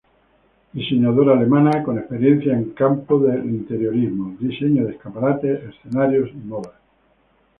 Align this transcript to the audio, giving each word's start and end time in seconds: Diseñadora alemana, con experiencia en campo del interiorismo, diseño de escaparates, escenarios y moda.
Diseñadora 0.73 1.33
alemana, 1.33 1.83
con 1.83 1.99
experiencia 1.99 2.53
en 2.53 2.71
campo 2.71 3.19
del 3.19 3.45
interiorismo, 3.45 4.35
diseño 4.39 4.85
de 4.87 4.93
escaparates, 4.93 5.61
escenarios 5.75 6.31
y 6.33 6.37
moda. 6.37 6.73